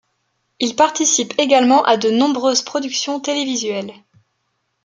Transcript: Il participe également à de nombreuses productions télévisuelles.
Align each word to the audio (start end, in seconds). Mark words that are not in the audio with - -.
Il 0.59 0.75
participe 0.75 1.35
également 1.37 1.83
à 1.85 1.95
de 1.95 2.09
nombreuses 2.09 2.63
productions 2.63 3.19
télévisuelles. 3.19 3.93